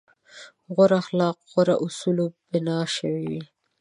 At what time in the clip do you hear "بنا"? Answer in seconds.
2.51-2.79